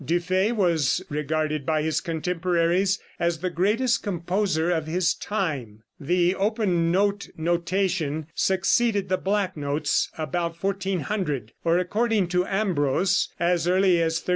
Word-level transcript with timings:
Dufay 0.03 0.51
was 0.51 1.03
regarded 1.09 1.63
by 1.63 1.83
his 1.83 2.01
contemporaries 2.01 2.97
as 3.19 3.37
the 3.37 3.51
greatest 3.51 4.01
composer 4.01 4.71
of 4.71 4.87
his 4.87 5.13
time. 5.13 5.83
The 5.99 6.33
open 6.33 6.91
note 6.91 7.29
notation 7.37 8.25
succeeded 8.33 9.09
the 9.09 9.19
black 9.19 9.55
notes 9.55 10.09
about 10.17 10.55
1400, 10.63 11.51
or, 11.63 11.77
according 11.77 12.29
to 12.29 12.45
Ambros, 12.45 13.27
as 13.39 13.67
early 13.67 13.99
as 14.01 14.13
1370. 14.17 14.29